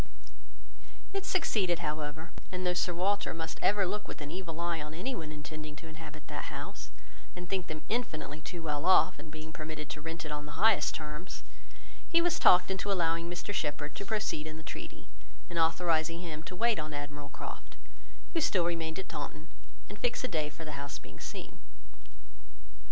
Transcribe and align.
It 1.13 1.27
succeeded, 1.27 1.77
however; 1.77 2.31
and 2.51 2.65
though 2.65 2.73
Sir 2.73 2.91
Walter 2.91 3.35
must 3.35 3.59
ever 3.61 3.85
look 3.85 4.07
with 4.07 4.19
an 4.19 4.31
evil 4.31 4.59
eye 4.59 4.81
on 4.81 4.95
anyone 4.95 5.31
intending 5.31 5.75
to 5.75 5.85
inhabit 5.87 6.25
that 6.25 6.45
house, 6.45 6.89
and 7.35 7.47
think 7.47 7.67
them 7.67 7.83
infinitely 7.87 8.41
too 8.41 8.63
well 8.63 8.87
off 8.87 9.19
in 9.19 9.29
being 9.29 9.53
permitted 9.53 9.91
to 9.91 10.01
rent 10.01 10.25
it 10.25 10.31
on 10.31 10.47
the 10.47 10.53
highest 10.57 10.95
terms, 10.95 11.43
he 12.09 12.19
was 12.19 12.39
talked 12.39 12.71
into 12.71 12.91
allowing 12.91 13.29
Mr 13.29 13.53
Shepherd 13.53 13.93
to 13.93 14.03
proceed 14.03 14.47
in 14.47 14.57
the 14.57 14.63
treaty, 14.63 15.05
and 15.51 15.59
authorising 15.59 16.21
him 16.21 16.41
to 16.49 16.55
wait 16.55 16.79
on 16.79 16.95
Admiral 16.95 17.29
Croft, 17.29 17.75
who 18.33 18.41
still 18.41 18.65
remained 18.65 18.97
at 18.97 19.07
Taunton, 19.07 19.49
and 19.87 19.99
fix 19.99 20.23
a 20.23 20.27
day 20.27 20.49
for 20.49 20.65
the 20.65 20.81
house 20.81 20.97
being 20.97 21.19
seen. 21.19 21.59